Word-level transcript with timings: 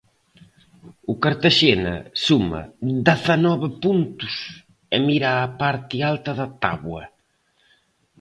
O 1.11 1.13
Cartaxena 1.23 1.95
suma 2.25 2.61
dezanove 3.07 3.67
puntos 3.83 4.35
e 4.95 4.97
mira 5.07 5.29
a 5.33 5.47
parte 5.61 5.97
alta 6.11 6.31
da 6.39 6.47
táboa. 6.63 7.03